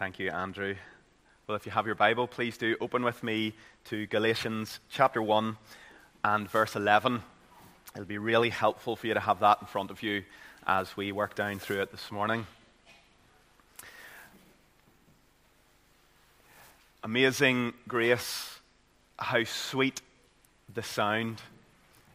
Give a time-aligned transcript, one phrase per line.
[0.00, 0.76] Thank you, Andrew.
[1.46, 3.52] Well, if you have your Bible, please do open with me
[3.90, 5.58] to Galatians chapter 1
[6.24, 7.22] and verse 11.
[7.94, 10.24] It'll be really helpful for you to have that in front of you
[10.66, 12.46] as we work down through it this morning.
[17.04, 18.58] Amazing grace,
[19.18, 20.00] how sweet
[20.72, 21.42] the sound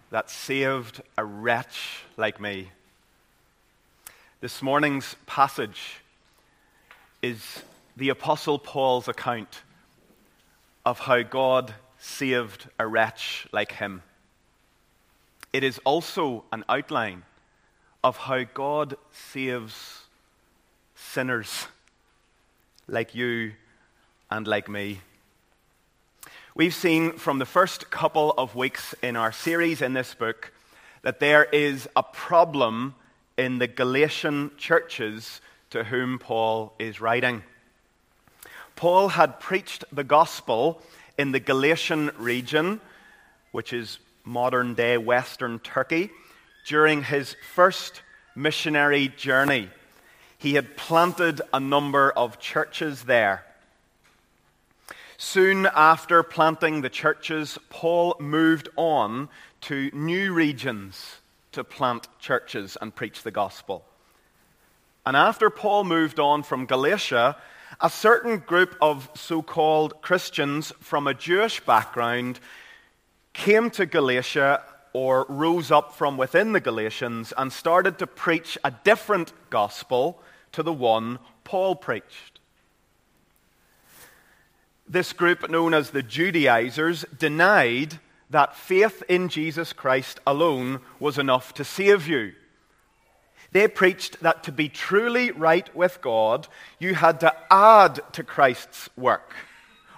[0.09, 2.71] that saved a wretch like me.
[4.41, 5.97] This morning's passage
[7.22, 7.61] is
[7.98, 9.62] the Apostle Paul's account
[10.86, 14.03] of how God saved a wretch like him.
[15.53, 17.23] It is also an outline
[18.03, 20.03] of how God saves
[20.95, 21.67] sinners
[22.88, 23.53] like you
[24.30, 25.00] and like me.
[26.53, 30.52] We've seen from the first couple of weeks in our series in this book
[31.02, 32.95] that there is a problem
[33.38, 37.44] in the Galatian churches to whom Paul is writing.
[38.76, 40.81] Paul had preached the gospel
[41.18, 42.81] in the Galatian region,
[43.52, 46.09] which is modern day Western Turkey,
[46.68, 48.02] during his first
[48.36, 49.70] missionary journey.
[50.38, 53.46] He had planted a number of churches there.
[55.18, 59.30] Soon after planting the churches, Paul moved on
[59.62, 61.18] to new regions
[61.53, 63.86] to plant churches and preach the gospel.
[65.06, 67.38] And after Paul moved on from Galatia,
[67.80, 72.40] a certain group of so called Christians from a Jewish background
[73.34, 78.72] came to Galatia or rose up from within the Galatians and started to preach a
[78.72, 80.22] different gospel
[80.53, 82.40] to the one Paul preached.
[84.88, 91.53] This group, known as the Judaizers, denied that faith in Jesus Christ alone was enough
[91.56, 92.34] to save you.
[93.56, 98.89] They preached that to be truly right with God, you had to add to Christ's
[98.97, 99.34] work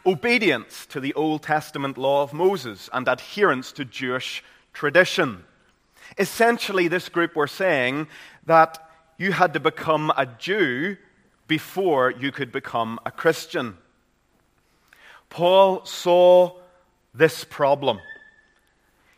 [0.05, 4.43] obedience to the Old Testament law of Moses and adherence to Jewish
[4.73, 5.43] tradition.
[6.19, 8.07] Essentially, this group were saying
[8.45, 8.77] that
[9.17, 10.95] you had to become a Jew
[11.47, 13.75] before you could become a Christian.
[15.31, 16.57] Paul saw
[17.11, 18.01] this problem.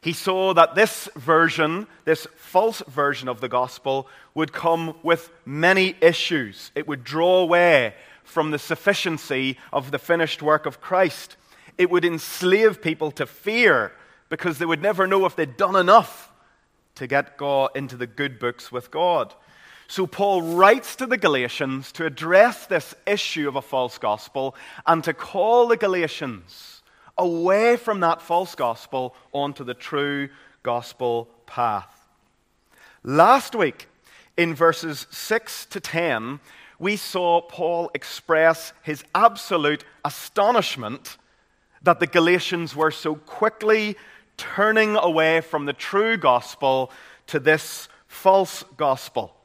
[0.02, 5.96] He saw that this version, this false version of the gospel, would come with many
[6.00, 6.72] issues.
[6.74, 11.36] It would draw away from the sufficiency of the finished work of Christ.
[11.78, 13.92] It would enslave people to fear
[14.30, 16.31] because they would never know if they'd done enough
[16.96, 19.34] to get God into the good books with God.
[19.88, 24.56] So Paul writes to the Galatians to address this issue of a false gospel
[24.86, 26.78] and to call the Galatians
[27.19, 30.30] away from that false gospel onto the true
[30.63, 32.07] gospel path.
[33.03, 33.88] Last week,
[34.35, 36.40] in verses 6 to 10,
[36.80, 41.18] we saw Paul express his absolute astonishment
[41.84, 43.96] that the Galatians were so quickly
[44.38, 46.91] turning away from the true gospel
[47.28, 49.36] to this false gospel.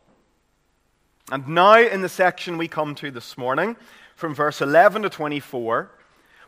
[1.31, 3.77] And now, in the section we come to this morning,
[4.15, 5.91] from verse 11 to 24,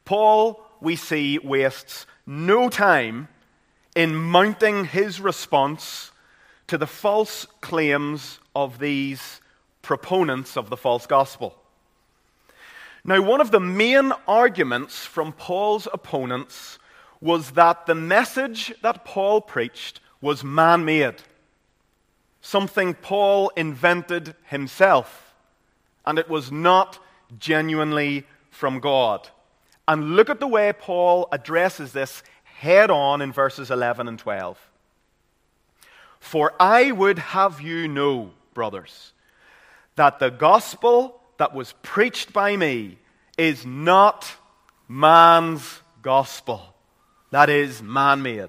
[0.04, 3.28] Paul we see wastes no time
[3.94, 6.10] in mounting his response
[6.66, 9.40] to the false claims of these
[9.82, 11.56] proponents of the false gospel.
[13.04, 16.78] Now, one of the main arguments from Paul's opponents
[17.20, 21.14] was that the message that Paul preached was man made,
[22.40, 25.34] something Paul invented himself,
[26.04, 26.98] and it was not
[27.38, 29.28] genuinely from God.
[29.88, 34.58] And look at the way Paul addresses this head on in verses 11 and 12.
[36.18, 39.12] For I would have you know, brothers,
[39.94, 42.98] that the gospel that was preached by me
[43.38, 44.34] is not
[44.88, 46.74] man's gospel.
[47.30, 48.48] That is man made.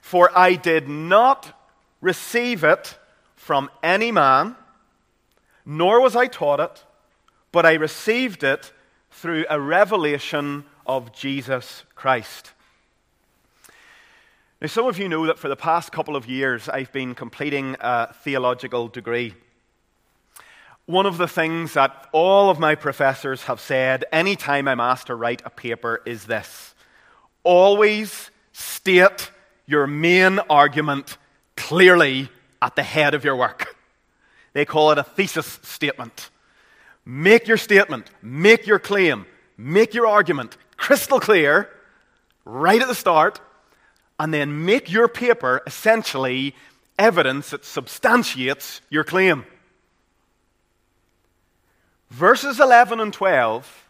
[0.00, 1.52] For I did not
[2.00, 2.96] receive it
[3.34, 4.56] from any man,
[5.64, 6.84] nor was I taught it,
[7.52, 8.72] but I received it
[9.16, 12.52] through a revelation of Jesus Christ.
[14.60, 17.76] Now, some of you know that for the past couple of years I've been completing
[17.80, 19.32] a theological degree.
[20.84, 25.14] One of the things that all of my professors have said anytime I'm asked to
[25.14, 26.74] write a paper is this
[27.42, 29.30] always state
[29.64, 31.16] your main argument
[31.56, 32.28] clearly
[32.60, 33.76] at the head of your work.
[34.52, 36.28] They call it a thesis statement.
[37.08, 39.26] Make your statement, make your claim,
[39.56, 41.70] make your argument crystal clear
[42.44, 43.40] right at the start,
[44.18, 46.54] and then make your paper essentially
[46.98, 49.44] evidence that substantiates your claim.
[52.10, 53.84] Verses 11 and 12,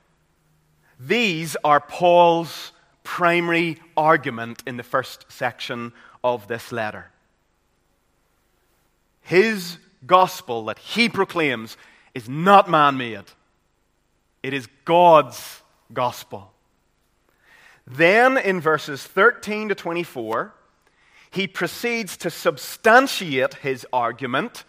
[1.00, 2.72] these are Paul's
[3.02, 5.92] primary argument in the first section
[6.22, 7.10] of this letter.
[9.22, 11.76] His gospel that he proclaims
[12.16, 13.24] is not man made,
[14.42, 15.60] it is God's
[15.92, 16.50] gospel.
[17.86, 20.54] Then in verses 13 to 24,
[21.30, 24.64] he proceeds to substantiate his argument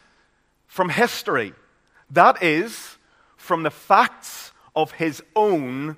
[0.68, 1.54] from history.
[2.12, 2.98] That is,
[3.38, 5.96] from the facts of his own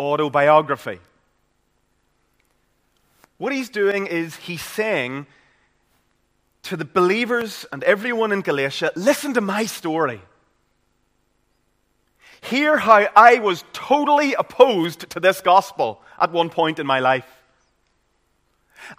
[0.00, 0.98] autobiography.
[3.36, 5.28] What he's doing is he's saying
[6.64, 10.20] to the believers and everyone in Galatia listen to my story.
[12.40, 17.26] Hear how I was totally opposed to this gospel at one point in my life.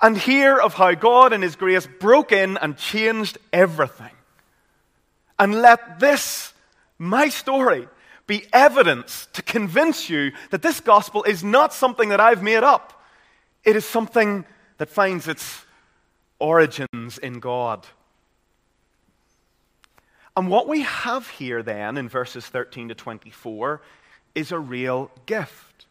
[0.02, 4.12] And hear of how God in His grace broke in and changed everything.
[5.38, 6.54] And let this,
[6.98, 7.88] my story,
[8.28, 13.02] be evidence to convince you that this gospel is not something that I've made up.
[13.64, 14.46] It is something
[14.78, 15.64] that finds its
[16.40, 17.88] origins in God.
[20.40, 23.82] And what we have here then in verses 13 to 24
[24.36, 25.86] is a real gift.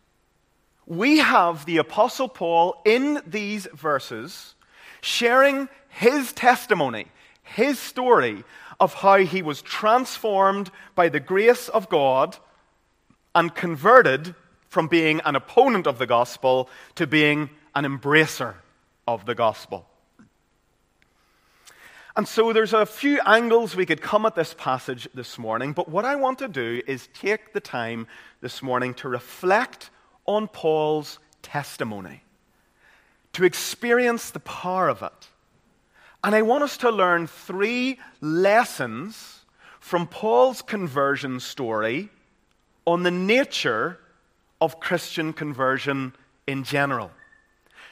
[0.86, 4.54] We have the Apostle Paul in these verses
[5.02, 7.08] sharing his testimony,
[7.42, 8.42] his story
[8.80, 12.38] of how he was transformed by the grace of God
[13.34, 14.34] and converted
[14.70, 18.54] from being an opponent of the gospel to being an embracer
[19.06, 19.86] of the gospel.
[22.18, 25.88] And so there's a few angles we could come at this passage this morning, but
[25.88, 28.08] what I want to do is take the time
[28.40, 29.90] this morning to reflect
[30.26, 32.24] on Paul's testimony,
[33.34, 35.28] to experience the power of it.
[36.24, 39.44] And I want us to learn three lessons
[39.78, 42.08] from Paul's conversion story
[42.84, 44.00] on the nature
[44.60, 46.12] of Christian conversion
[46.48, 47.12] in general.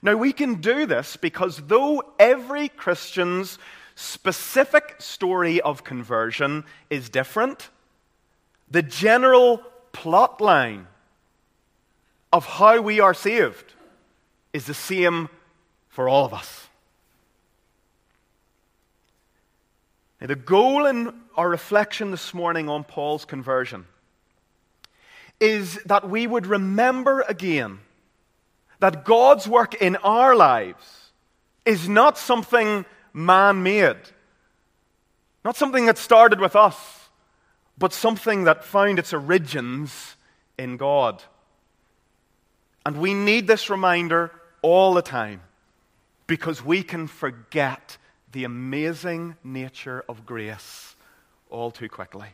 [0.02, 3.60] Now, we can do this because though every Christian's
[3.96, 7.70] specific story of conversion is different.
[8.70, 9.62] The general
[9.92, 10.86] plot line
[12.32, 13.72] of how we are saved
[14.52, 15.28] is the same
[15.88, 16.68] for all of us.
[20.20, 23.86] Now, the goal in our reflection this morning on Paul's conversion
[25.40, 27.80] is that we would remember again
[28.80, 31.12] that God's work in our lives
[31.64, 32.84] is not something
[33.16, 33.96] man made.
[35.44, 37.08] Not something that started with us,
[37.78, 40.16] but something that found its origins
[40.58, 41.22] in God.
[42.84, 45.40] And we need this reminder all the time
[46.26, 47.96] because we can forget
[48.32, 50.94] the amazing nature of grace
[51.48, 52.28] all too quickly.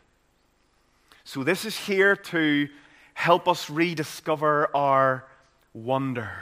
[1.24, 2.68] So, this is here to
[3.14, 5.24] help us rediscover our
[5.72, 6.32] wonder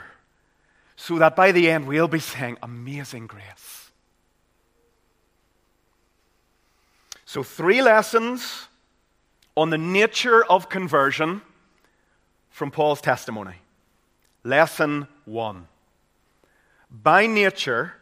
[0.95, 3.90] so that by the end we'll be saying, Amazing grace.
[7.33, 8.67] So, three lessons
[9.55, 11.41] on the nature of conversion
[12.49, 13.55] from Paul's testimony.
[14.43, 15.69] Lesson one
[16.91, 17.93] By nature,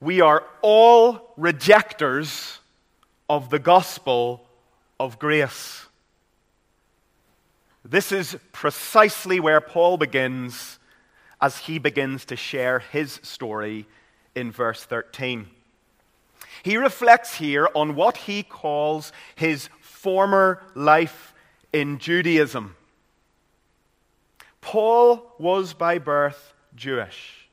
[0.00, 2.60] we are all rejectors
[3.28, 4.46] of the gospel
[5.00, 5.86] of grace.
[7.84, 10.78] This is precisely where Paul begins
[11.40, 13.88] as he begins to share his story
[14.36, 15.48] in verse 13.
[16.62, 21.34] He reflects here on what he calls his former life
[21.72, 22.76] in Judaism.
[24.60, 27.48] Paul was by birth Jewish.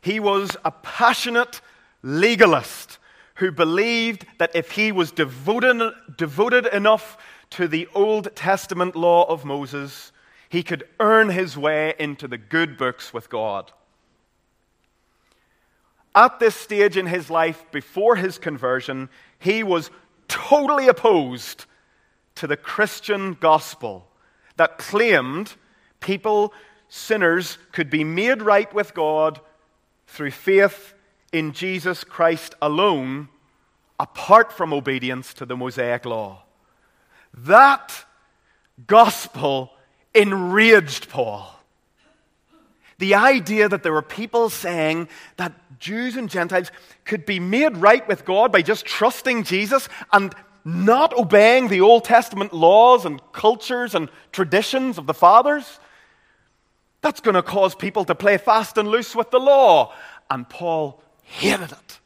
[0.00, 1.60] He was a passionate
[2.02, 2.98] legalist
[3.36, 7.16] who believed that if he was devoted, devoted enough
[7.50, 10.12] to the Old Testament law of Moses,
[10.48, 13.72] he could earn his way into the good books with God
[16.18, 19.08] at this stage in his life before his conversion,
[19.38, 19.88] he was
[20.26, 21.64] totally opposed
[22.34, 24.08] to the Christian gospel
[24.56, 25.54] that claimed
[26.00, 26.52] people,
[26.88, 29.40] sinners, could be made right with God
[30.08, 30.94] through faith
[31.32, 33.28] in Jesus Christ alone,
[34.00, 36.42] apart from obedience to the Mosaic law.
[37.32, 38.04] That
[38.88, 39.70] gospel
[40.14, 41.57] enraged Paul.
[42.98, 46.70] The idea that there were people saying that Jews and Gentiles
[47.04, 52.04] could be made right with God by just trusting Jesus and not obeying the Old
[52.04, 55.78] Testament laws and cultures and traditions of the fathers,
[57.00, 59.94] that's going to cause people to play fast and loose with the law.
[60.28, 62.00] And Paul hated it.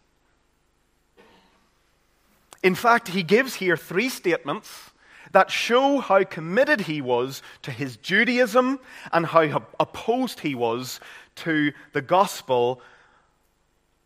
[2.63, 4.92] In fact, he gives here three statements
[5.33, 8.79] that show how committed he was to his Judaism
[9.12, 11.01] and how opposed he was
[11.37, 12.81] to the gospel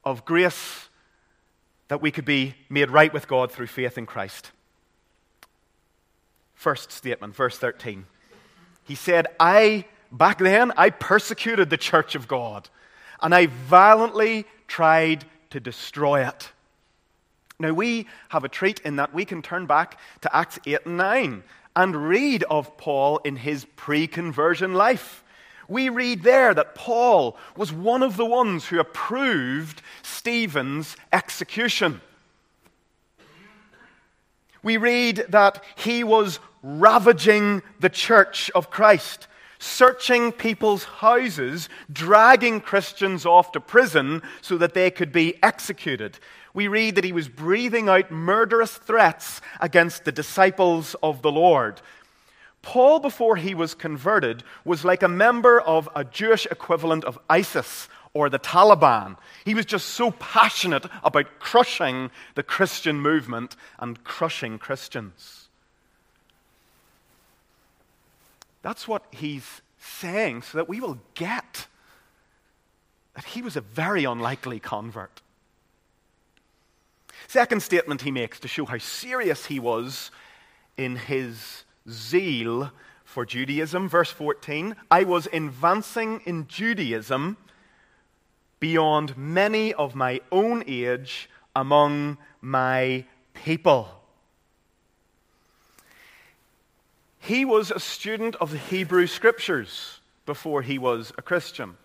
[0.05, 0.89] of grace
[1.89, 4.51] that we could be made right with God through faith in Christ.
[6.55, 8.07] First statement, verse 13.
[8.85, 12.69] He said, I, back then, I persecuted the church of God,
[13.21, 16.51] and I violently tried to destroy it.
[17.59, 20.97] Now, we have a treat in that we can turn back to Acts 8 and
[20.99, 21.43] 9
[21.75, 25.23] and read of Paul in his pre conversion life.
[25.69, 32.01] We read there that Paul was one of the ones who approved Stephen's execution.
[34.63, 43.25] We read that he was ravaging the church of Christ, searching people's houses, dragging Christians
[43.25, 46.19] off to prison so that they could be executed
[46.57, 51.83] we read that he was breathing out murderous threats against the disciples of the Lord.
[52.63, 57.89] Paul, before he was converted, was like a member of a Jewish equivalent of ISIS
[58.15, 59.19] or the Taliban.
[59.45, 65.49] He was just so passionate about crushing the Christian movement and crushing Christians.
[68.63, 71.67] That's what he's saying, so that we will get
[73.15, 75.21] that he was a very unlikely convert.
[77.29, 80.11] Second statement he makes to show how serious he was
[80.77, 82.71] in his zeal
[83.05, 87.37] for Judaism, verse 14 I was advancing in Judaism
[88.61, 93.05] beyond many of my own age among my
[93.35, 93.89] people.
[97.19, 101.77] He was a student of the Hebrew Scriptures before he was a Christian.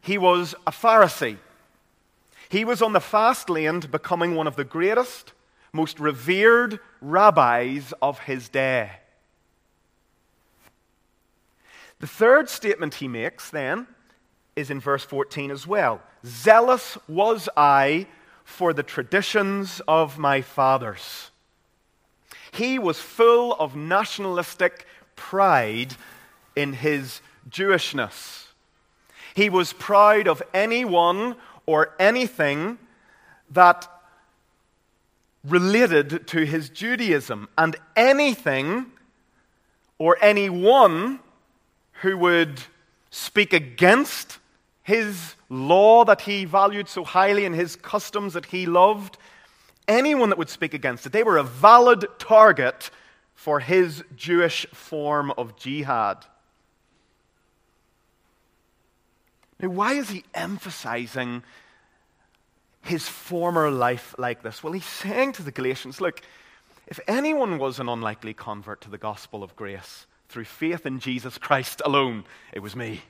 [0.00, 1.38] He was a Pharisee.
[2.48, 5.32] He was on the fast lane to becoming one of the greatest,
[5.72, 8.90] most revered rabbis of his day.
[12.00, 13.86] The third statement he makes then
[14.56, 16.00] is in verse 14 as well.
[16.24, 18.06] Zealous was I
[18.44, 21.30] for the traditions of my fathers.
[22.50, 24.86] He was full of nationalistic
[25.16, 25.94] pride
[26.56, 28.46] in his Jewishness.
[29.34, 31.36] He was proud of anyone
[31.68, 32.78] or anything
[33.50, 33.86] that
[35.44, 38.86] related to his Judaism, and anything
[39.98, 41.20] or anyone
[42.00, 42.62] who would
[43.10, 44.38] speak against
[44.82, 49.18] his law that he valued so highly and his customs that he loved,
[49.86, 52.90] anyone that would speak against it, they were a valid target
[53.34, 56.24] for his Jewish form of jihad.
[59.60, 61.42] Now, why is he emphasizing
[62.82, 64.62] his former life like this?
[64.62, 66.20] Well, he's saying to the Galatians, look,
[66.86, 71.38] if anyone was an unlikely convert to the gospel of grace through faith in Jesus
[71.38, 73.02] Christ alone, it was me.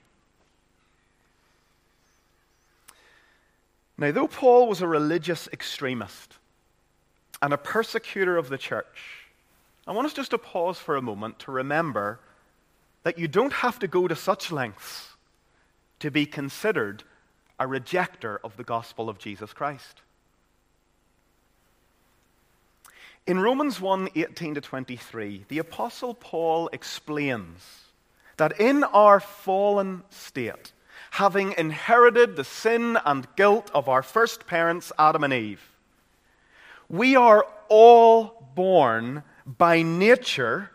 [3.98, 6.34] Now, though Paul was a religious extremist
[7.42, 9.26] and a persecutor of the church,
[9.86, 12.20] I want us just to pause for a moment to remember
[13.02, 15.08] that you don't have to go to such lengths
[16.00, 17.02] to be considered
[17.58, 20.02] a rejecter of the gospel of Jesus Christ.
[23.26, 27.84] In Romans 1 18 to 23, the Apostle Paul explains
[28.38, 30.72] that in our fallen state,
[31.10, 35.60] having inherited the sin and guilt of our first parents, Adam and Eve,
[36.88, 40.70] we are all born by nature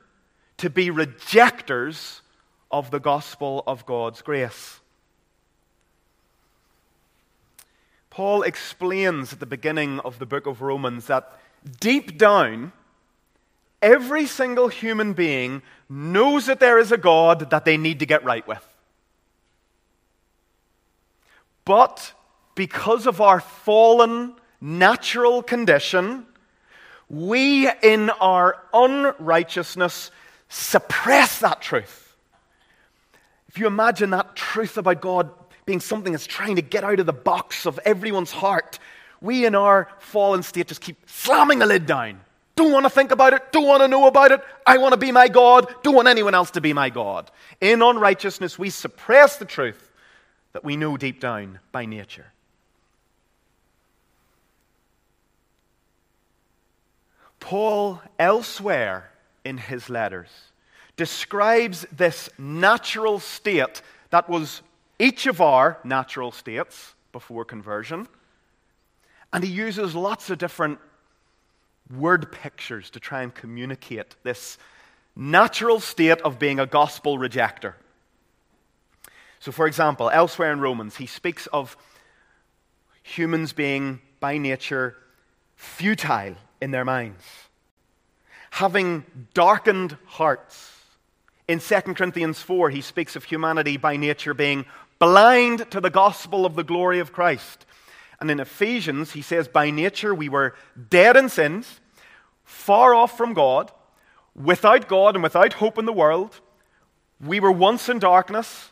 [0.58, 2.22] to be rejectors
[2.70, 4.80] of the gospel of God's grace.
[8.14, 11.36] Paul explains at the beginning of the book of Romans that
[11.80, 12.72] deep down,
[13.82, 18.24] every single human being knows that there is a God that they need to get
[18.24, 18.64] right with.
[21.66, 22.14] But
[22.54, 26.28] because of our fallen natural condition,
[27.10, 30.12] we in our unrighteousness
[30.50, 32.16] suppress that truth.
[33.48, 37.06] If you imagine that truth about God being something that's trying to get out of
[37.06, 38.80] the box of everyone's heart,
[39.22, 42.20] we in our fallen state just keep slamming the lid down.
[42.56, 43.52] Don't want to think about it.
[43.52, 44.42] Don't want to know about it.
[44.68, 45.74] I want to be my God.
[45.82, 47.32] Don't want anyone else to be my God.
[47.60, 49.92] In unrighteousness, we suppress the truth
[50.52, 52.28] that we know deep down by nature.
[57.40, 59.10] Paul, elsewhere
[59.44, 60.30] in his letters,
[60.96, 64.62] describes this natural state that was
[65.04, 68.08] each of our natural states before conversion.
[69.34, 70.80] And he uses lots of different
[71.94, 74.58] word pictures to try and communicate this
[75.16, 77.74] natural state of being a gospel rejecter.
[79.40, 81.76] So, for example, elsewhere in Romans, he speaks of
[83.02, 84.96] humans being by nature
[85.58, 87.26] futile in their minds,
[88.52, 90.72] having darkened hearts.
[91.50, 94.66] In 2 Corinthians 4, he speaks of humanity by nature being
[95.04, 97.66] blind to the gospel of the glory of Christ.
[98.22, 100.56] And in Ephesians, he says, By nature we were
[100.90, 101.82] dead in sins,
[102.46, 103.70] far off from God,
[104.34, 106.40] without God and without hope in the world.
[107.20, 108.72] We were once in darkness,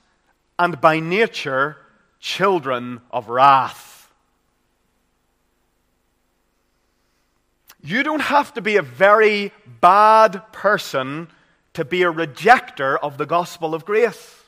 [0.57, 1.75] and by nature
[2.21, 4.09] children of wrath.
[7.83, 11.27] You don't have to be a very bad person
[11.73, 14.40] to be a rejecter of the gospel of grace.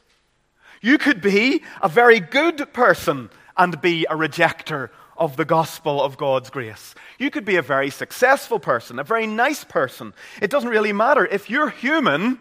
[0.84, 6.18] You could be a very good person and be a rejecter of the gospel of
[6.18, 6.94] God's grace.
[7.18, 10.14] You could be a very successful person, a very nice person.
[10.42, 11.26] It doesn't really matter.
[11.26, 12.38] If you're human,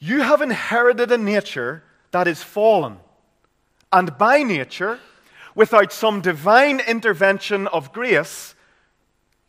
[0.00, 2.96] you have inherited a nature that is fallen.
[3.92, 4.98] And by nature,
[5.54, 8.56] without some divine intervention of grace,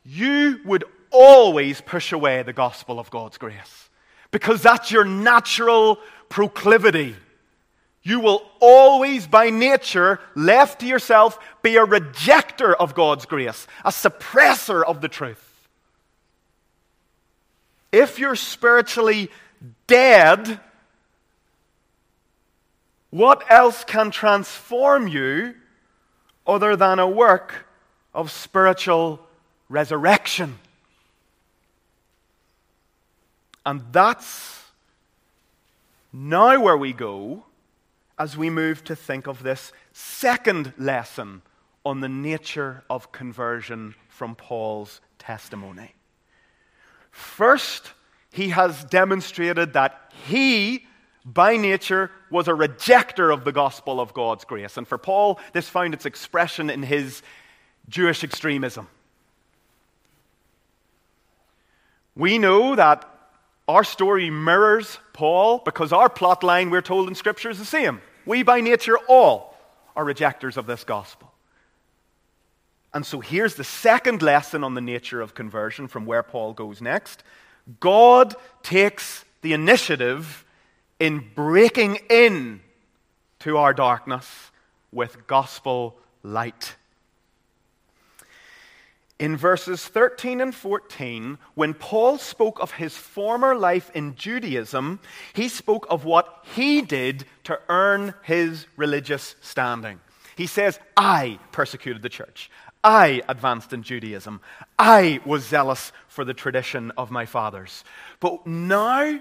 [0.05, 3.89] you would always push away the gospel of God's grace
[4.31, 7.15] because that's your natural proclivity.
[8.03, 13.91] You will always, by nature, left to yourself, be a rejecter of God's grace, a
[13.91, 15.47] suppressor of the truth.
[17.91, 19.29] If you're spiritually
[19.85, 20.59] dead,
[23.11, 25.53] what else can transform you
[26.47, 27.67] other than a work
[28.13, 29.19] of spiritual
[29.69, 30.57] resurrection?
[33.65, 34.63] And that's
[36.11, 37.43] now where we go
[38.17, 41.41] as we move to think of this second lesson
[41.85, 45.95] on the nature of conversion from Paul's testimony.
[47.11, 47.93] First,
[48.31, 50.85] he has demonstrated that he,
[51.25, 54.77] by nature, was a rejecter of the gospel of God's grace.
[54.77, 57.21] And for Paul, this found its expression in his
[57.89, 58.87] Jewish extremism.
[62.15, 63.10] We know that
[63.71, 68.01] our story mirrors Paul because our plot line, we're told in Scripture, is the same.
[68.25, 69.57] We, by nature, all
[69.95, 71.31] are rejectors of this gospel.
[72.93, 76.81] And so here's the second lesson on the nature of conversion from where Paul goes
[76.81, 77.23] next.
[77.79, 80.43] God takes the initiative
[80.99, 82.59] in breaking in
[83.39, 84.51] to our darkness
[84.91, 86.75] with gospel light
[89.21, 94.99] in verses 13 and 14, when Paul spoke of his former life in Judaism,
[95.33, 99.99] he spoke of what he did to earn his religious standing.
[100.35, 102.49] He says, I persecuted the church.
[102.83, 104.41] I advanced in Judaism.
[104.79, 107.83] I was zealous for the tradition of my fathers.
[108.21, 109.19] But now,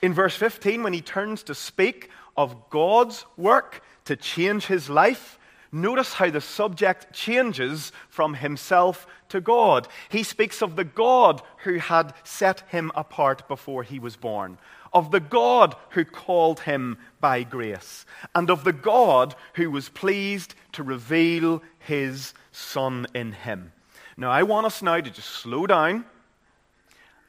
[0.00, 5.40] in verse 15, when he turns to speak of God's work to change his life,
[5.74, 9.88] notice how the subject changes from himself to God.
[10.08, 14.58] He speaks of the God who had set him apart before he was born,
[14.92, 20.54] of the God who called him by grace, and of the God who was pleased
[20.72, 23.72] to reveal his Son in him.
[24.16, 26.04] Now, I want us now to just slow down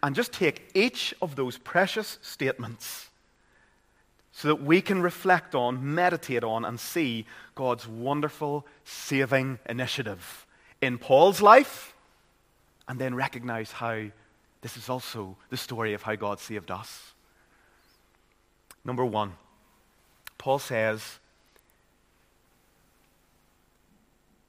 [0.03, 3.09] and just take each of those precious statements
[4.37, 10.45] so that we can reflect on, meditate on, and see God's wonderful saving initiative
[10.81, 11.93] in Paul's life,
[12.85, 14.07] and then recognize how
[14.61, 17.13] this is also the story of how God saved us.
[18.83, 19.37] Number one,
[20.37, 21.19] Paul says,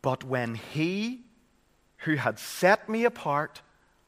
[0.03, 1.21] But when he
[1.99, 3.63] who had set me apart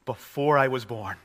[0.07, 1.19] before I was born,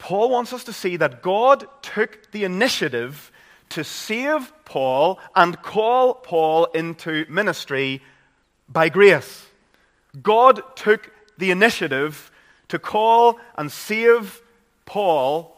[0.00, 3.30] Paul wants us to see that God took the initiative
[3.68, 8.02] to save Paul and call Paul into ministry
[8.66, 9.46] by grace.
[10.20, 12.32] God took the initiative
[12.68, 14.40] to call and save
[14.86, 15.54] Paul,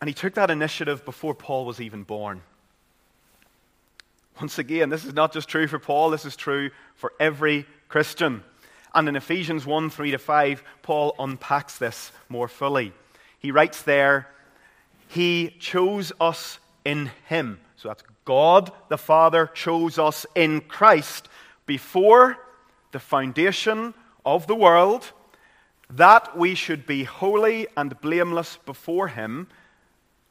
[0.00, 2.40] and he took that initiative before Paul was even born.
[4.40, 8.42] Once again, this is not just true for Paul, this is true for every Christian.
[8.94, 12.92] And in Ephesians 1 3 to 5, Paul unpacks this more fully.
[13.38, 14.28] He writes there,
[15.08, 17.60] He chose us in Him.
[17.76, 21.28] So that's God the Father chose us in Christ
[21.66, 22.38] before
[22.92, 25.12] the foundation of the world,
[25.90, 29.48] that we should be holy and blameless before Him.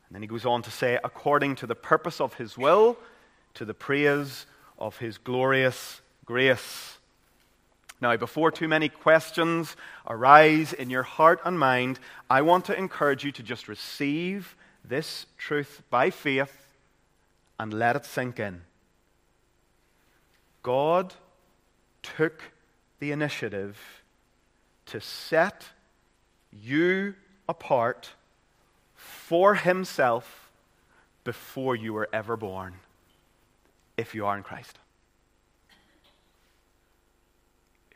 [0.07, 2.97] And then he goes on to say, according to the purpose of His will,
[3.55, 4.45] to the praise
[4.79, 6.97] of His glorious grace.
[8.03, 13.23] Now, before too many questions arise in your heart and mind, I want to encourage
[13.23, 16.67] you to just receive this truth by faith
[17.57, 18.63] and let it sink in.
[20.63, 21.13] God
[22.01, 22.43] took
[22.99, 23.79] the initiative
[24.87, 25.63] to set
[26.51, 27.15] you
[27.47, 28.09] apart
[28.97, 30.51] for Himself
[31.23, 32.73] before you were ever born,
[33.95, 34.77] if you are in Christ.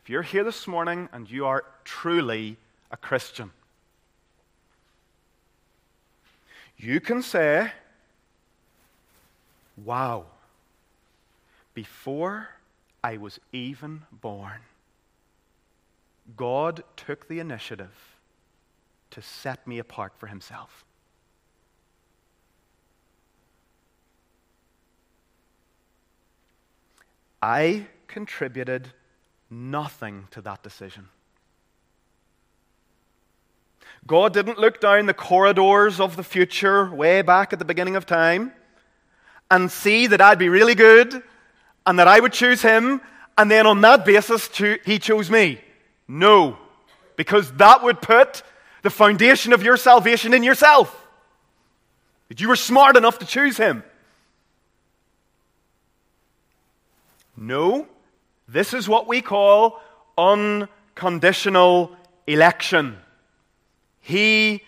[0.08, 2.56] If you're here this morning and you are truly
[2.90, 3.52] a Christian,
[6.78, 7.74] you can say,
[9.76, 10.28] Wow,
[11.74, 12.48] before
[13.04, 14.62] I was even born,
[16.38, 18.16] God took the initiative
[19.12, 20.86] to set me apart for Himself.
[27.42, 28.94] I contributed
[29.50, 31.08] nothing to that decision.
[34.06, 38.06] God didn't look down the corridors of the future way back at the beginning of
[38.06, 38.54] time
[39.52, 41.22] and see that I'd be really good
[41.86, 43.02] and that I would choose him,
[43.38, 44.50] and then on that basis,
[44.86, 45.62] he chose me.
[46.08, 46.58] No,
[47.16, 48.44] because that would put
[48.82, 51.08] the foundation of your salvation in yourself.
[52.28, 53.84] That you were smart enough to choose him.
[57.38, 57.88] No,
[58.48, 59.82] this is what we call
[60.18, 61.92] unconditional
[62.26, 62.98] election.
[64.00, 64.64] He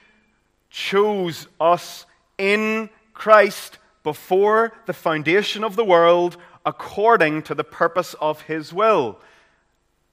[0.70, 2.06] chose us
[2.38, 9.20] in Christ before the foundation of the world according to the purpose of his will.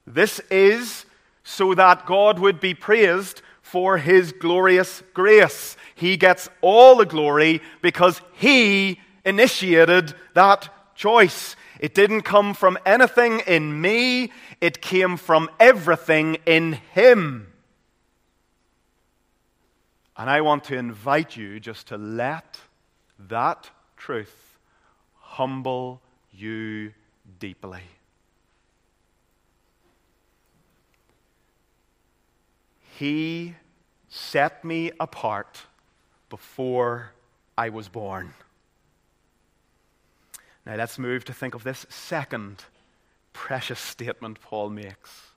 [0.07, 1.05] This is
[1.43, 5.77] so that God would be praised for his glorious grace.
[5.95, 11.57] He gets all the glory because he initiated that choice.
[11.81, 17.53] It didn't come from anything in me, it came from everything in him.
[20.17, 22.59] And I want to invite you just to let
[23.29, 24.59] that truth
[25.21, 26.01] humble
[26.33, 26.93] you
[27.39, 27.83] deeply.
[32.99, 33.55] He
[34.09, 35.65] set me apart
[36.31, 37.13] before
[37.59, 38.33] I was born.
[40.67, 42.65] Now let's move to think of this second
[43.33, 45.31] precious statement Paul makes.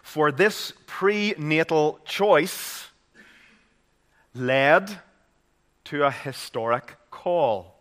[0.00, 2.86] For this prenatal choice
[4.32, 5.00] led
[5.86, 7.74] to a historic call.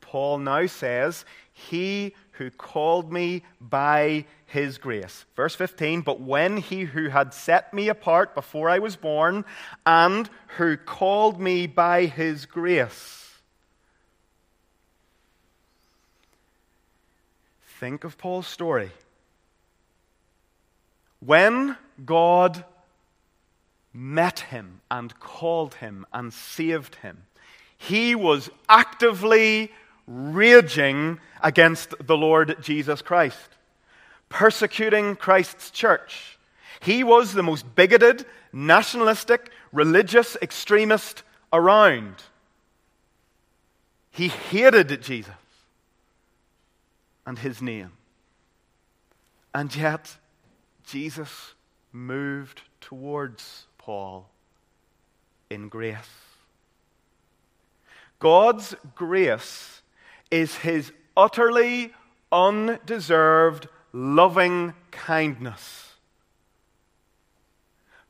[0.00, 5.24] Paul now says, He who called me by his grace.
[5.36, 9.44] Verse 15, but when he who had set me apart before I was born
[9.86, 13.21] and who called me by his grace.
[17.82, 18.92] Think of Paul's story.
[21.18, 22.64] When God
[23.92, 27.24] met him and called him and saved him,
[27.76, 29.72] he was actively
[30.06, 33.48] raging against the Lord Jesus Christ,
[34.28, 36.38] persecuting Christ's church.
[36.78, 42.14] He was the most bigoted, nationalistic, religious extremist around.
[44.12, 45.34] He hated Jesus
[47.26, 47.92] and his name.
[49.54, 50.16] And yet,
[50.84, 51.54] Jesus
[51.92, 54.28] moved towards Paul
[55.50, 55.96] in grace.
[58.18, 59.82] God's grace
[60.30, 61.92] is his utterly
[62.30, 65.92] undeserved loving kindness.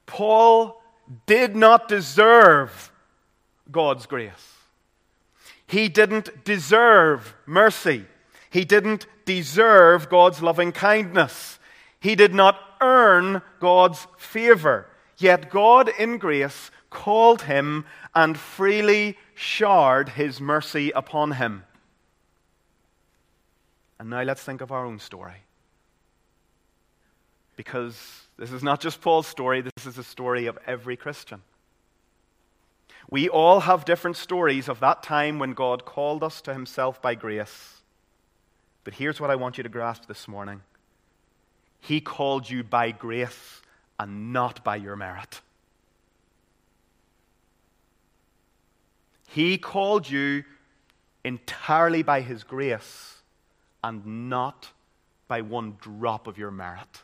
[0.07, 0.83] Paul
[1.27, 2.93] did not deserve
[3.71, 4.53] God's grace.
[5.67, 8.05] He didn't deserve mercy.
[8.53, 11.59] He didn't deserve God's loving kindness.
[11.99, 14.87] He did not earn God's favor.
[15.17, 21.65] Yet God, in grace, called him and freely showered his mercy upon him.
[23.99, 25.47] And now let's think of our own story.
[27.57, 31.41] Because this is not just Paul's story, this is the story of every Christian.
[33.09, 37.15] We all have different stories of that time when God called us to himself by
[37.15, 37.82] grace.
[38.85, 40.63] But here's what I want you to grasp this morning
[41.81, 43.63] He called you by grace
[43.99, 45.41] and not by your merit.
[49.29, 50.45] He called you
[51.25, 53.23] entirely by His grace
[53.83, 54.71] and not
[55.29, 57.03] by one drop of your merit.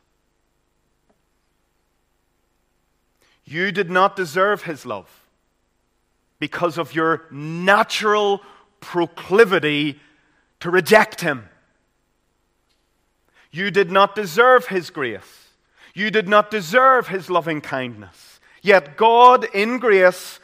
[3.48, 5.08] You did not deserve his love
[6.38, 8.42] because of your natural
[8.80, 9.98] proclivity
[10.60, 11.48] to reject him.
[13.50, 15.48] You did not deserve his grace.
[15.94, 18.40] You did not deserve his loving kindness.
[18.62, 20.40] Yet God, in grace,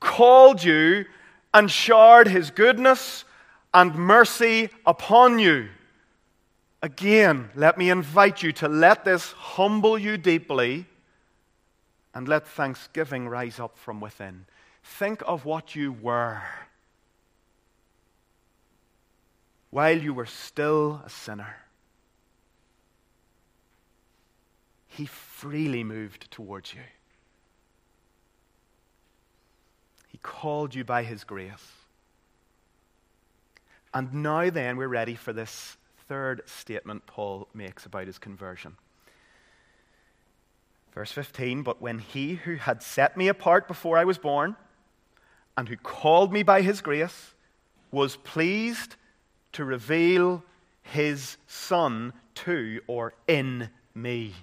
[0.00, 1.06] called you
[1.54, 3.24] and showered his goodness
[3.72, 5.68] and mercy upon you.
[6.82, 10.86] Again, let me invite you to let this humble you deeply
[12.14, 14.46] and let thanksgiving rise up from within.
[14.82, 16.42] Think of what you were
[19.70, 21.56] while you were still a sinner.
[24.96, 26.82] He freely moved towards you.
[30.08, 31.72] He called you by His grace.
[33.94, 35.76] And now, then, we're ready for this
[36.08, 38.76] third statement Paul makes about his conversion.
[40.94, 44.56] Verse 15 But when he who had set me apart before I was born,
[45.56, 47.34] and who called me by his grace,
[47.90, 48.96] was pleased
[49.52, 50.42] to reveal
[50.82, 54.34] his Son to or in me.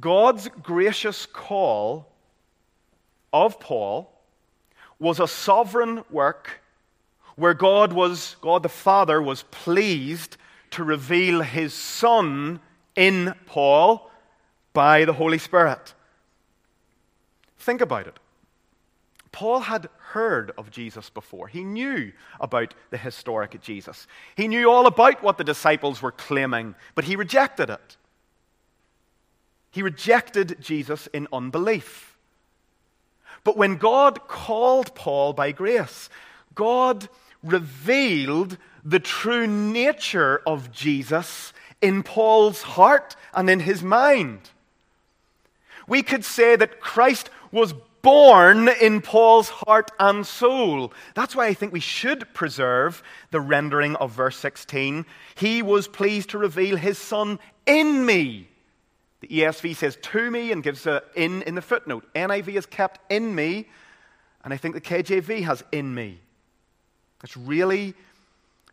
[0.00, 2.08] God's gracious call
[3.32, 4.12] of Paul
[4.98, 6.60] was a sovereign work
[7.36, 10.36] where God was God the Father was pleased
[10.72, 12.60] to reveal his son
[12.96, 14.10] in Paul
[14.72, 15.94] by the Holy Spirit.
[17.58, 18.18] Think about it.
[19.30, 21.48] Paul had heard of Jesus before.
[21.48, 24.06] He knew about the historic Jesus.
[24.36, 27.96] He knew all about what the disciples were claiming, but he rejected it.
[29.70, 32.16] He rejected Jesus in unbelief.
[33.44, 36.10] But when God called Paul by grace,
[36.54, 37.08] God
[37.42, 44.50] revealed the true nature of Jesus in Paul's heart and in his mind.
[45.86, 50.92] We could say that Christ was born in Paul's heart and soul.
[51.14, 55.06] That's why I think we should preserve the rendering of verse 16.
[55.34, 58.48] He was pleased to reveal his son in me.
[59.20, 62.04] The ESV says to me and gives a in in the footnote.
[62.14, 63.68] NIV is kept in me,
[64.44, 66.20] and I think the KJV has in me.
[67.24, 67.94] It's really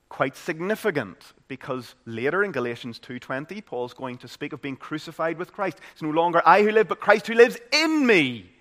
[0.09, 5.51] quite significant because later in Galatians 2:20 Paul's going to speak of being crucified with
[5.51, 5.79] Christ.
[5.93, 8.51] It's no longer I who live but Christ who lives in me.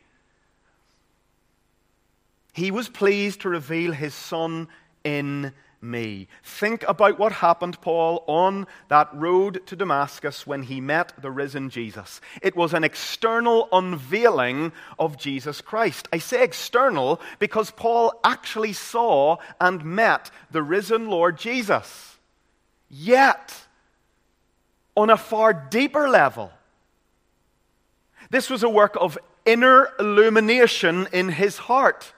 [2.55, 4.68] He was pleased to reveal his son
[5.03, 5.53] in
[5.85, 6.29] me.
[6.42, 11.70] Think about what happened, Paul, on that road to Damascus when he met the risen
[11.70, 12.20] Jesus.
[12.42, 16.09] It was an external unveiling of Jesus Christ.
[16.12, 22.16] I say external because Paul actually saw and met the risen Lord Jesus.
[22.88, 23.55] Yet,
[24.97, 26.51] on a far deeper level,
[28.31, 32.12] this was a work of inner illumination in his heart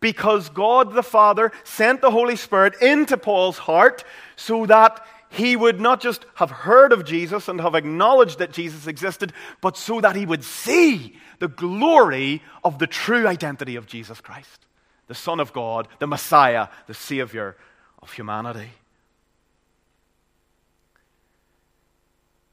[0.00, 4.04] because God the Father sent the Holy Spirit into Paul's heart
[4.36, 8.86] so that he would not just have heard of Jesus and have acknowledged that Jesus
[8.86, 14.20] existed, but so that he would see the glory of the true identity of Jesus
[14.20, 14.66] Christ,
[15.08, 17.56] the Son of God, the Messiah, the Savior
[18.00, 18.70] of humanity.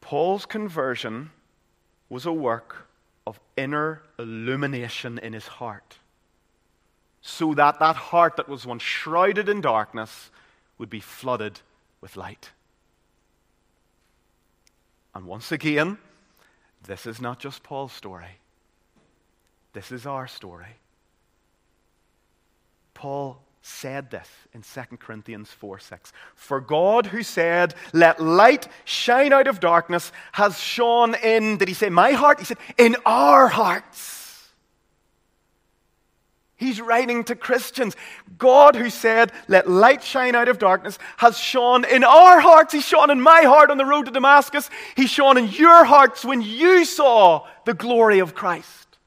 [0.02, 1.32] Paul's conversion
[2.10, 2.88] was a work
[3.26, 5.98] of inner illumination in his heart
[7.24, 10.30] so that that heart that was once shrouded in darkness
[10.78, 11.62] would be flooded
[12.02, 12.52] with light.
[15.16, 15.98] And once again,
[16.86, 18.40] this is not just Paul's story.
[19.72, 20.76] This is our story.
[22.94, 26.12] Paul said this in 2 Corinthians 4 6.
[26.36, 31.74] For God, who said, Let light shine out of darkness, has shone in, did he
[31.74, 32.40] say my heart?
[32.40, 34.23] He said, In our hearts
[36.64, 37.94] He's writing to Christians.
[38.38, 42.74] God, who said, Let light shine out of darkness, has shone in our hearts.
[42.74, 44.70] He's shone in my heart on the road to Damascus.
[44.96, 48.98] He's shone in your hearts when you saw the glory of Christ.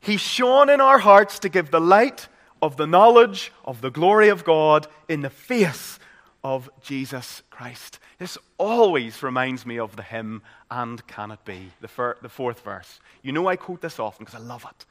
[0.00, 2.26] He shone in our hearts to give the light
[2.60, 6.00] of the knowledge of the glory of God in the face
[6.42, 8.00] of Jesus Christ.
[8.18, 11.70] This always reminds me of the hymn, And Can It Be?
[11.80, 12.98] The, fir- the fourth verse.
[13.22, 14.84] You know I quote this often because I love it.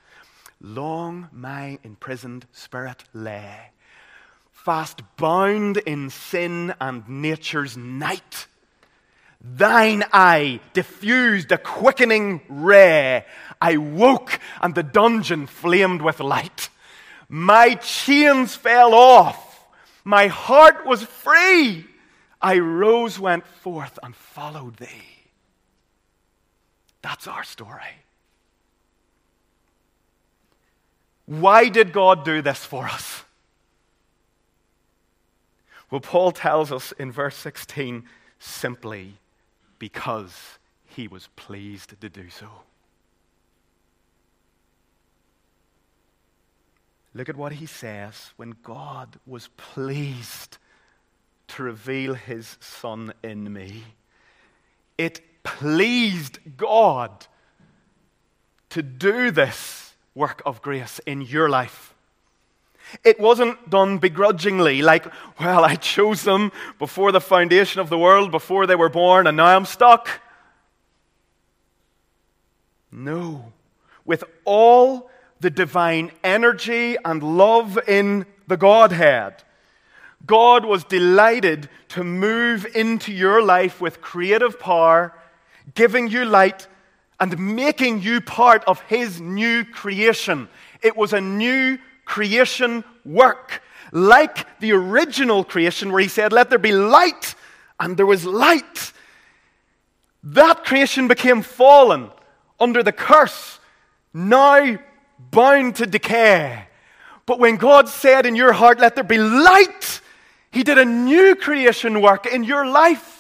[0.62, 3.72] Long my imprisoned spirit lay,
[4.52, 8.48] fast bound in sin and nature's night.
[9.42, 13.26] Thine eye diffused a quickening ray.
[13.62, 16.70] I woke, and the dungeon flamed with light.
[17.30, 19.68] My chains fell off.
[20.04, 21.86] My heart was free.
[22.42, 25.26] I rose, went forth, and followed thee.
[27.02, 28.02] That's our story.
[31.26, 33.24] Why did God do this for us?
[35.90, 38.04] Well, Paul tells us in verse 16
[38.40, 39.14] simply
[39.80, 42.48] because he was pleased to do so.
[47.14, 50.58] Look at what he says when God was pleased
[51.50, 53.84] to reveal his Son in me.
[54.98, 57.28] It pleased God
[58.70, 59.85] to do this
[60.16, 61.94] work of grace in your life.
[63.04, 65.06] It wasn't done begrudgingly, like,
[65.40, 69.38] well, I chose them before the foundation of the world, before they were born, and
[69.38, 70.10] now I'm stuck.
[72.92, 73.52] No.
[74.06, 79.44] With all the divine energy and love in the Godhead,
[80.26, 85.14] God was delighted to move into your life with creative power,
[85.74, 86.68] giving you light
[87.20, 90.48] and making you part of His new creation.
[90.82, 96.60] It was a new creation work, like the original creation where He said, Let there
[96.60, 97.36] be light,
[97.80, 98.92] and there was light.
[100.24, 102.10] That creation became fallen
[102.60, 103.60] under the curse,
[104.14, 104.78] now
[105.32, 106.68] bound to decay.
[107.26, 110.02] But when God said in your heart, Let there be light,
[110.52, 113.15] He did a new creation work in your life.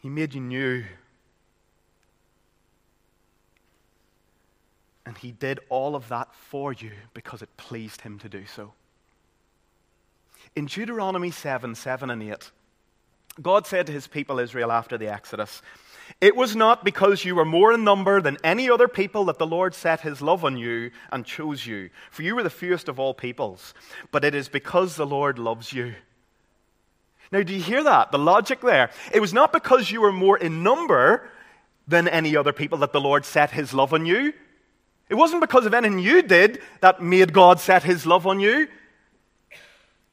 [0.00, 0.84] He made you new.
[5.04, 8.72] And He did all of that for you because it pleased Him to do so.
[10.56, 12.50] In Deuteronomy 7 7 and 8,
[13.42, 15.62] God said to His people Israel after the Exodus,
[16.20, 19.46] It was not because you were more in number than any other people that the
[19.46, 22.98] Lord set His love on you and chose you, for you were the fewest of
[22.98, 23.74] all peoples,
[24.10, 25.94] but it is because the Lord loves you.
[27.32, 28.10] Now, do you hear that?
[28.10, 28.90] The logic there.
[29.12, 31.28] It was not because you were more in number
[31.86, 34.32] than any other people that the Lord set his love on you.
[35.08, 38.68] It wasn't because of anything you did that made God set his love on you.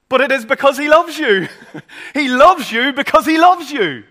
[0.10, 1.48] But it is because he loves you.
[2.14, 4.04] he loves you because he loves you.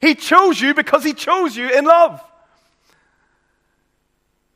[0.00, 2.22] He chose you because he chose you in love.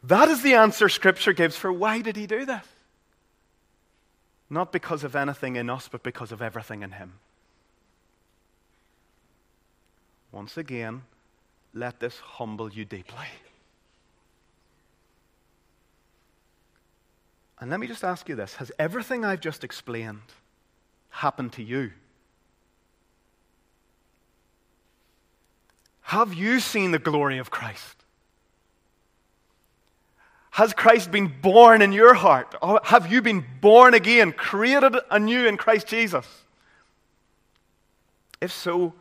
[0.05, 2.65] That is the answer Scripture gives for why did he do this?
[4.49, 7.15] Not because of anything in us, but because of everything in him.
[10.33, 11.03] Once again,
[11.75, 13.27] let this humble you deeply.
[17.61, 20.21] And let me just ask you this Has everything I've just explained
[21.11, 21.93] happened to you?
[26.01, 27.97] Have you seen the glory of Christ?
[30.51, 32.55] Has Christ been born in your heart?
[32.61, 36.27] Or have you been born again, created anew in Christ Jesus?
[38.41, 38.93] If so,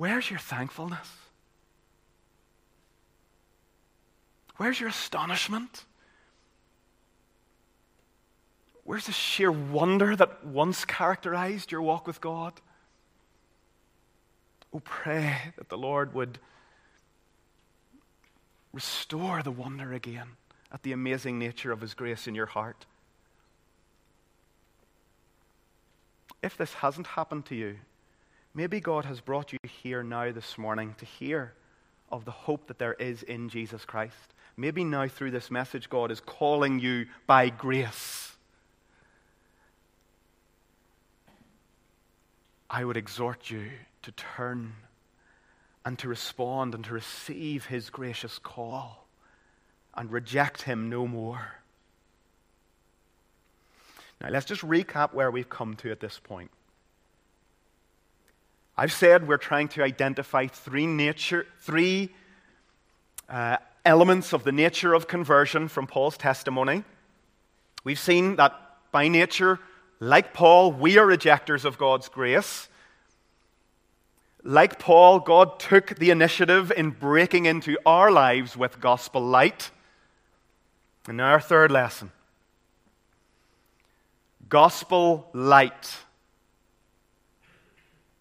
[0.00, 1.10] Where's your thankfulness?
[4.56, 5.84] Where's your astonishment?
[8.84, 12.54] Where's the sheer wonder that once characterized your walk with God?
[14.72, 16.38] Oh, pray that the Lord would
[18.72, 20.28] restore the wonder again
[20.72, 22.86] at the amazing nature of His grace in your heart.
[26.42, 27.76] If this hasn't happened to you,
[28.54, 31.54] Maybe God has brought you here now this morning to hear
[32.10, 34.34] of the hope that there is in Jesus Christ.
[34.56, 38.32] Maybe now through this message, God is calling you by grace.
[42.68, 43.70] I would exhort you
[44.02, 44.72] to turn
[45.84, 49.06] and to respond and to receive His gracious call
[49.94, 51.54] and reject Him no more.
[54.20, 56.50] Now, let's just recap where we've come to at this point.
[58.80, 62.08] I've said we're trying to identify three, nature, three
[63.28, 66.84] uh, elements of the nature of conversion from Paul's testimony.
[67.84, 68.54] We've seen that
[68.90, 69.58] by nature,
[70.00, 72.70] like Paul, we are rejectors of God's grace.
[74.44, 79.70] Like Paul, God took the initiative in breaking into our lives with gospel light.
[81.06, 82.12] And our third lesson
[84.48, 85.98] gospel light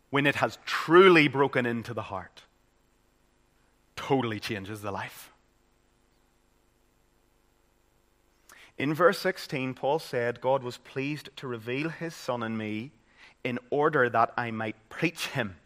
[0.10, 2.44] when it has truly broken into the heart,
[3.96, 5.32] totally changes the life.
[8.78, 12.92] In verse 16, Paul said, God was pleased to reveal his Son in me
[13.44, 15.58] in order that I might preach him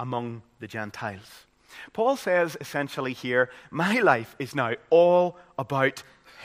[0.00, 1.46] among the Gentiles.
[1.92, 6.02] Paul says essentially here, my life is now all about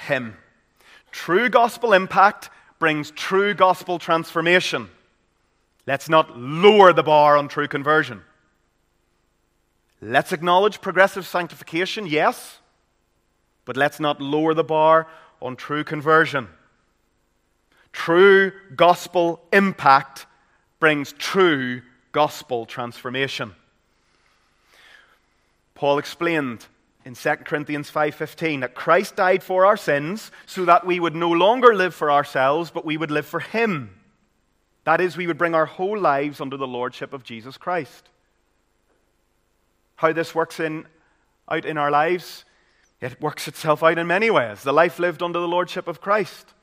[0.07, 0.37] him.
[1.11, 4.89] True gospel impact brings true gospel transformation.
[5.85, 8.21] Let's not lower the bar on true conversion.
[10.01, 12.59] Let's acknowledge progressive sanctification, yes,
[13.65, 15.07] but let's not lower the bar
[15.41, 16.47] on true conversion.
[17.91, 20.25] True gospel impact
[20.79, 21.81] brings true
[22.11, 23.53] gospel transformation.
[25.75, 26.65] Paul explained
[27.05, 31.29] in 2 Corinthians 5:15 that Christ died for our sins so that we would no
[31.29, 34.02] longer live for ourselves but we would live for him.
[34.83, 38.09] That is we would bring our whole lives under the lordship of Jesus Christ.
[39.95, 40.85] How this works in
[41.49, 42.45] out in our lives,
[43.01, 44.63] it works itself out in many ways.
[44.63, 46.53] The life lived under the lordship of Christ.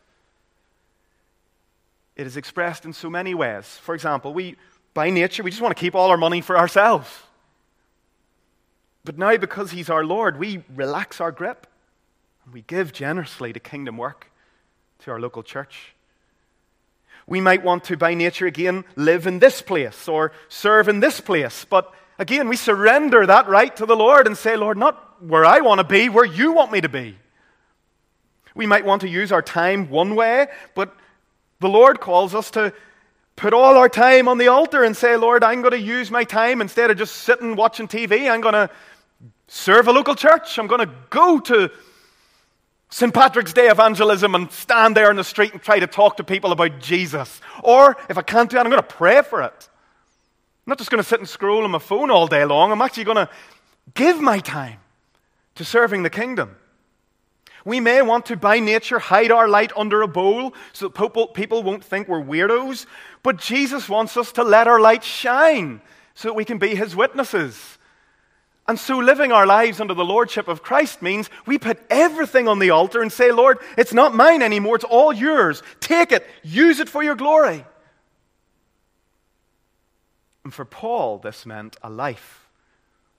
[2.17, 3.67] It is expressed in so many ways.
[3.67, 4.57] For example, we
[4.93, 7.09] by nature we just want to keep all our money for ourselves.
[9.05, 11.67] But now, because He's our Lord, we relax our grip
[12.45, 14.31] and we give generously to kingdom work,
[15.01, 15.95] to our local church.
[17.31, 21.21] We might want to, by nature, again, live in this place or serve in this
[21.21, 21.65] place.
[21.65, 25.61] But again, we surrender that right to the Lord and say, Lord, not where I
[25.61, 27.17] want to be, where you want me to be.
[28.57, 30.93] We might want to use our time one way, but
[31.61, 32.73] the Lord calls us to
[33.37, 36.25] put all our time on the altar and say, Lord, I'm going to use my
[36.25, 38.29] time instead of just sitting watching TV.
[38.29, 38.69] I'm going to
[39.47, 40.59] serve a local church.
[40.59, 41.71] I'm going to go to
[42.91, 43.15] St.
[43.15, 46.51] Patrick's Day evangelism and stand there in the street and try to talk to people
[46.51, 47.41] about Jesus.
[47.63, 49.69] Or if I can't do it, I'm going to pray for it.
[50.67, 52.73] I'm not just going to sit and scroll on my phone all day long.
[52.73, 53.31] I'm actually going to
[53.95, 54.79] give my time
[55.55, 56.57] to serving the kingdom.
[57.65, 61.63] We may want to, by nature, hide our light under a bowl so that people
[61.63, 62.87] won't think we're weirdos,
[63.23, 65.81] but Jesus wants us to let our light shine
[66.15, 67.79] so that we can be his witnesses.
[68.71, 72.61] And so, living our lives under the lordship of Christ means we put everything on
[72.61, 75.61] the altar and say, Lord, it's not mine anymore, it's all yours.
[75.81, 77.65] Take it, use it for your glory.
[80.45, 82.49] And for Paul, this meant a life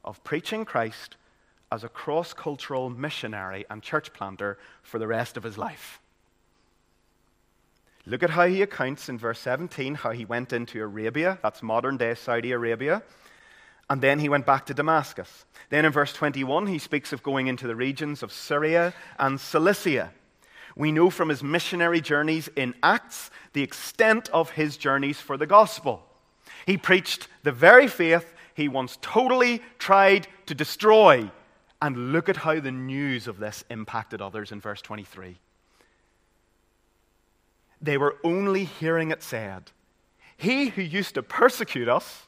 [0.05, 1.17] of preaching Christ
[1.69, 5.99] as a cross cultural missionary and church planter for the rest of his life.
[8.05, 11.97] Look at how he accounts in verse 17 how he went into Arabia, that's modern
[11.97, 13.03] day Saudi Arabia,
[13.91, 15.43] and then he went back to Damascus.
[15.69, 20.13] Then in verse 21, he speaks of going into the regions of Syria and Cilicia.
[20.77, 25.45] We know from his missionary journeys in Acts the extent of his journeys for the
[25.45, 26.05] gospel.
[26.65, 31.29] He preached the very faith he once totally tried to destroy.
[31.81, 35.37] And look at how the news of this impacted others in verse 23.
[37.81, 39.71] They were only hearing it said,
[40.37, 42.27] He who used to persecute us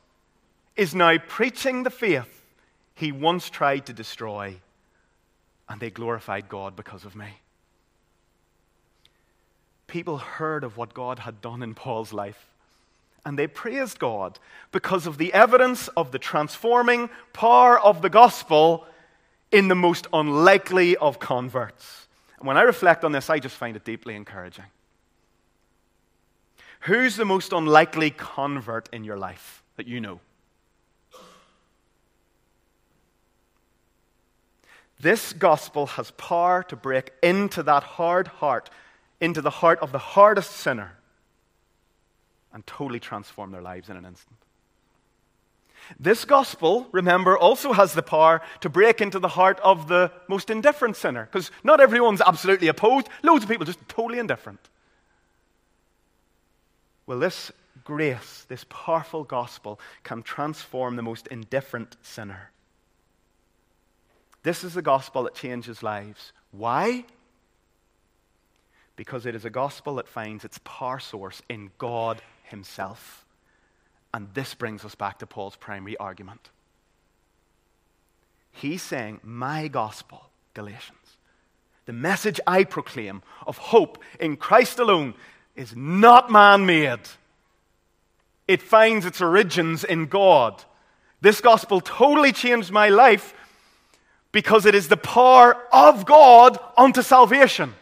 [0.75, 2.43] is now preaching the faith
[2.95, 4.55] he once tried to destroy,
[5.69, 7.39] and they glorified God because of me.
[9.87, 12.47] People heard of what God had done in Paul's life,
[13.25, 14.39] and they praised God
[14.71, 18.85] because of the evidence of the transforming power of the gospel
[19.51, 22.07] in the most unlikely of converts.
[22.39, 24.65] And when I reflect on this, I just find it deeply encouraging.
[26.81, 30.19] Who's the most unlikely convert in your life that you know?
[35.03, 38.69] This gospel has power to break into that hard heart,
[39.19, 40.93] into the heart of the hardest sinner,
[42.53, 44.37] and totally transform their lives in an instant.
[45.99, 50.49] This gospel, remember, also has the power to break into the heart of the most
[50.49, 53.09] indifferent sinner, because not everyone's absolutely opposed.
[53.23, 54.69] Loads of people just totally indifferent.
[57.05, 57.51] Well, this
[57.83, 62.52] grace, this powerful gospel, can transform the most indifferent sinner.
[64.43, 66.33] This is the gospel that changes lives.
[66.51, 67.05] Why?
[68.95, 73.25] Because it is a gospel that finds its power source in God Himself.
[74.13, 76.49] And this brings us back to Paul's primary argument.
[78.51, 81.17] He's saying, My gospel, Galatians,
[81.85, 85.15] the message I proclaim of hope in Christ alone
[85.55, 86.99] is not man made.
[88.47, 90.63] It finds its origins in God.
[91.21, 93.33] This gospel totally changed my life
[94.33, 97.73] because it is the power of God unto salvation.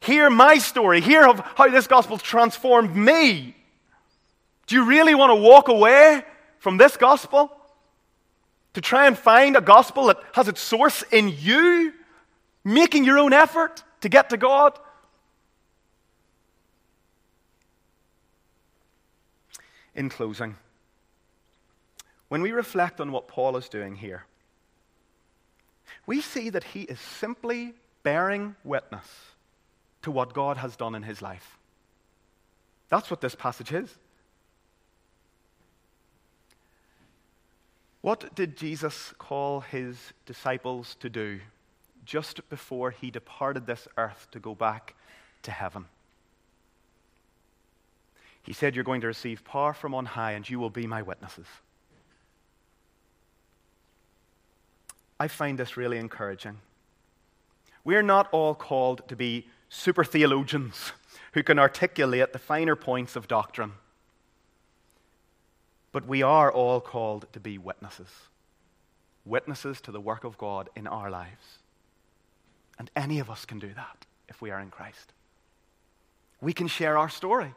[0.00, 1.00] Hear my story.
[1.00, 3.56] Hear of how this gospel transformed me.
[4.66, 6.22] Do you really want to walk away
[6.58, 7.50] from this gospel?
[8.74, 11.92] To try and find a gospel that has its source in you,
[12.62, 14.78] making your own effort to get to God?
[19.94, 20.56] In closing,
[22.28, 24.24] when we reflect on what Paul is doing here,
[26.06, 29.06] we see that he is simply bearing witness
[30.02, 31.58] to what God has done in his life.
[32.88, 33.94] That's what this passage is.
[38.00, 39.96] What did Jesus call his
[40.26, 41.40] disciples to do
[42.04, 44.94] just before he departed this earth to go back
[45.42, 45.86] to heaven.
[48.42, 51.02] He said, You're going to receive power from on high, and you will be my
[51.02, 51.46] witnesses.
[55.22, 56.58] I find this really encouraging.
[57.84, 60.90] We're not all called to be super theologians
[61.34, 63.74] who can articulate the finer points of doctrine.
[65.92, 68.08] But we are all called to be witnesses.
[69.24, 71.58] Witnesses to the work of God in our lives.
[72.76, 75.12] And any of us can do that if we are in Christ.
[76.40, 77.54] We can share our story.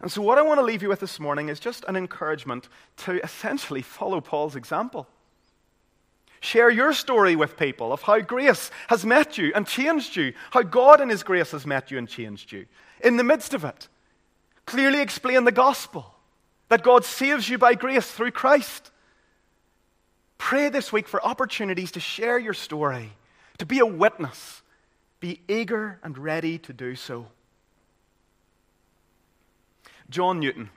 [0.00, 2.68] And so, what I want to leave you with this morning is just an encouragement
[2.98, 5.08] to essentially follow Paul's example.
[6.40, 10.62] Share your story with people of how grace has met you and changed you, how
[10.62, 12.66] God in His grace has met you and changed you.
[13.02, 13.88] In the midst of it,
[14.64, 16.14] clearly explain the gospel
[16.68, 18.90] that God saves you by grace through Christ.
[20.38, 23.12] Pray this week for opportunities to share your story,
[23.58, 24.62] to be a witness.
[25.20, 27.26] Be eager and ready to do so.
[30.10, 30.70] John Newton,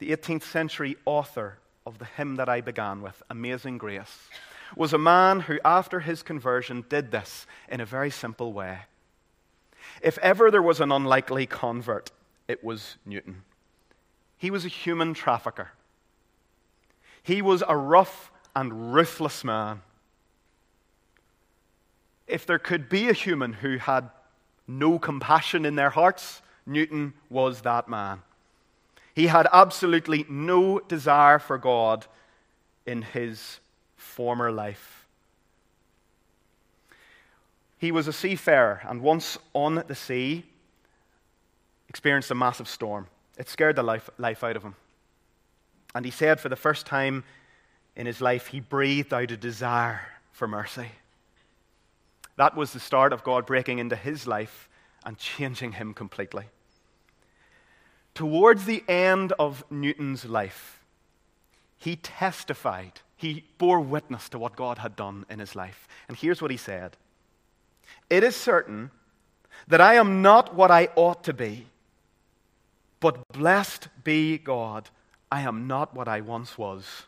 [0.00, 4.28] the 18th century author of the hymn that I began with, Amazing Grace,
[4.76, 8.80] was a man who, after his conversion, did this in a very simple way.
[10.02, 12.10] If ever there was an unlikely convert,
[12.46, 13.42] it was Newton.
[14.36, 15.70] He was a human trafficker.
[17.22, 19.80] He was a rough and ruthless man.
[22.26, 24.10] If there could be a human who had
[24.66, 28.20] no compassion in their hearts, Newton was that man.
[29.18, 32.06] He had absolutely no desire for God
[32.86, 33.58] in his
[33.96, 35.08] former life.
[37.78, 40.44] He was a seafarer, and once on the sea,
[41.88, 43.08] experienced a massive storm.
[43.36, 44.76] It scared the life, life out of him.
[45.96, 47.24] And he said for the first time
[47.96, 50.00] in his life, he breathed out a desire
[50.30, 50.92] for mercy.
[52.36, 54.68] That was the start of God breaking into his life
[55.04, 56.44] and changing him completely.
[58.18, 60.80] Towards the end of Newton's life,
[61.76, 65.86] he testified, he bore witness to what God had done in his life.
[66.08, 66.96] And here's what he said
[68.10, 68.90] It is certain
[69.68, 71.66] that I am not what I ought to be,
[72.98, 74.90] but blessed be God,
[75.30, 77.04] I am not what I once was.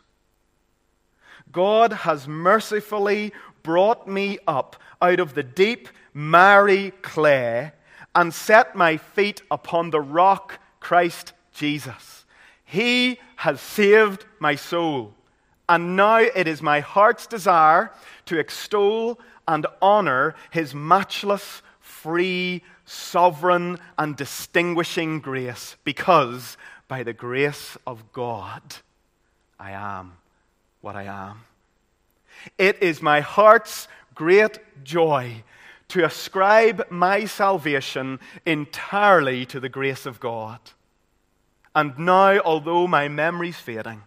[1.51, 3.33] God has mercifully
[3.63, 7.73] brought me up out of the deep, miry clay
[8.15, 10.57] and set my feet upon the rock
[10.91, 12.25] Christ Jesus.
[12.65, 15.13] He has saved my soul.
[15.69, 17.93] And now it is my heart's desire
[18.25, 19.17] to extol
[19.47, 26.57] and honor his matchless, free, sovereign, and distinguishing grace, because
[26.89, 28.61] by the grace of God,
[29.57, 30.17] I am
[30.81, 31.45] what I am.
[32.57, 35.45] It is my heart's great joy
[35.87, 40.59] to ascribe my salvation entirely to the grace of God.
[41.73, 44.03] And now, although my memory's fading,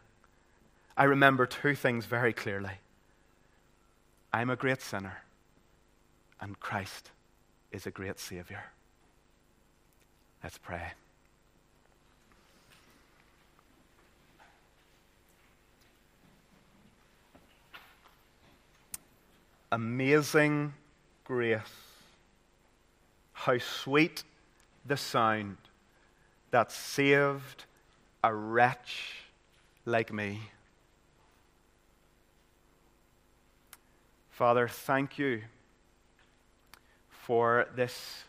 [0.96, 2.78] I remember two things very clearly.
[4.32, 5.22] I'm a great sinner,
[6.40, 7.10] and Christ
[7.72, 8.64] is a great Savior.
[10.42, 10.92] Let's pray.
[19.72, 20.74] Amazing
[21.24, 21.60] grace.
[23.32, 24.22] How sweet
[24.86, 25.56] the sound
[26.54, 27.64] that saved
[28.22, 29.24] a wretch
[29.84, 30.38] like me.
[34.30, 35.42] Father, thank you
[37.08, 38.22] for this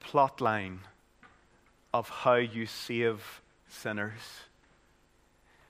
[0.00, 0.80] plot line
[1.92, 4.46] of how you save sinners.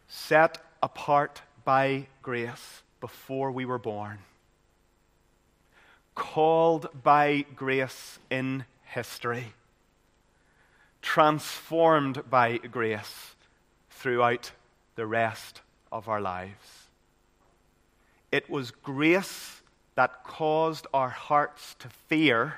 [0.07, 4.18] Set apart by grace before we were born
[6.14, 9.55] called by grace in history,
[11.03, 13.34] transformed by grace
[13.90, 14.53] throughout
[14.94, 16.86] the rest of our lives.
[18.30, 19.61] It was grace
[19.94, 22.55] that caused our hearts to fear,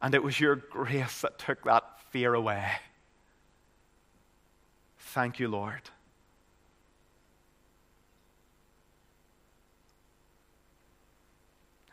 [0.00, 2.64] and it was your grace that took that fear away.
[4.98, 5.90] Thank you, Lord.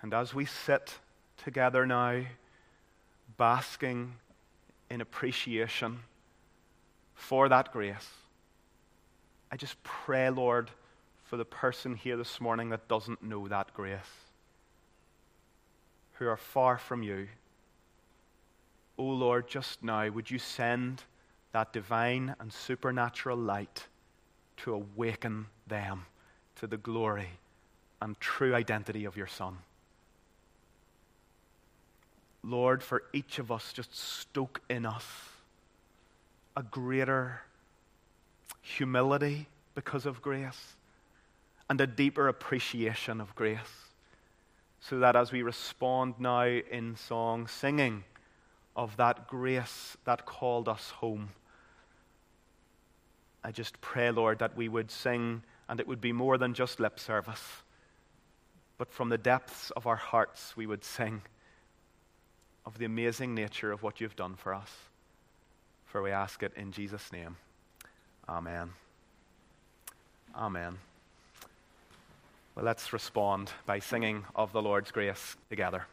[0.02, 1.00] And as we sit
[1.44, 2.22] together now,
[3.40, 4.14] basking
[4.92, 6.00] in appreciation
[7.16, 8.10] for that grace,
[9.50, 10.70] I just pray, Lord,
[11.24, 14.00] for the person here this morning that doesn't know that grace,
[16.14, 17.30] who are far from you.
[18.98, 21.04] Oh Lord, just now, would you send
[21.54, 23.88] that divine and supernatural light
[24.58, 26.06] to awaken them
[26.58, 27.30] to the glory
[28.02, 29.60] and true identity of your Son?
[32.44, 35.06] Lord, for each of us, just stoke in us
[36.56, 37.42] a greater
[38.62, 40.76] humility because of grace
[41.70, 43.90] and a deeper appreciation of grace.
[44.82, 48.04] So that as we respond now in song, singing
[48.76, 51.30] of that grace that called us home,
[53.44, 56.80] I just pray, Lord, that we would sing and it would be more than just
[56.80, 57.44] lip service,
[58.78, 61.22] but from the depths of our hearts we would sing
[62.70, 64.70] of the amazing nature of what you've done for us.
[65.88, 67.36] For we ask it in Jesus' name.
[68.30, 68.70] Amen.
[70.36, 70.78] Amen.
[72.54, 75.88] Well, let's respond by singing of the Lord's grace together.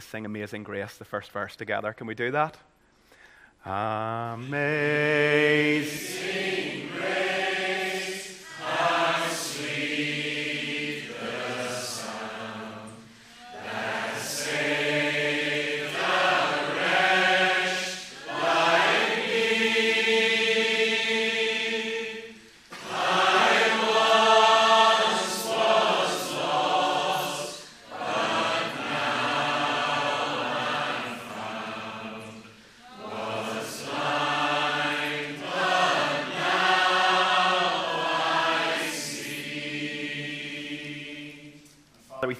[0.00, 1.92] Sing Amazing Grace, the first verse together.
[1.92, 2.56] Can we do that?
[3.64, 4.74] Amazing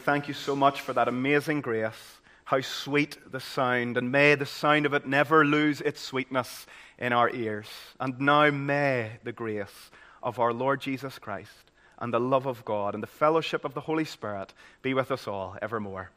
[0.04, 4.44] thank you so much for that amazing grace How sweet the sound, and may the
[4.44, 6.66] sound of it never lose its sweetness
[6.98, 7.68] in our ears.
[7.98, 9.90] And now may the grace
[10.22, 13.80] of our Lord Jesus Christ and the love of God and the fellowship of the
[13.80, 14.52] Holy Spirit
[14.82, 16.10] be with us all evermore.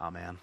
[0.00, 0.38] Amen.